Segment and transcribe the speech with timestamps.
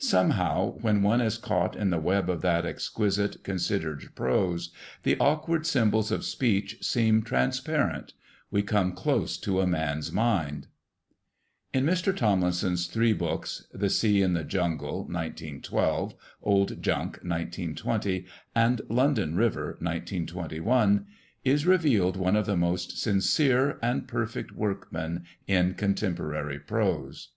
[0.00, 4.72] Somehow, when one is caught in the web of that exquisite, considered prose,
[5.04, 8.12] the awkward symbols of speech seem transparent;
[8.50, 10.66] we come close to a man's mind.
[11.72, 12.12] In Mr.
[12.12, 18.26] Tomlinson's three books The Sea and the Jungle (1912), Old Junk (1920)
[18.56, 21.06] and London River (1921)
[21.44, 27.28] is revealed one of the most sincere and perfect workmen in contemporary prose.